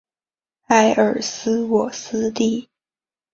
[0.69, 2.67] 埃尔斯沃思地。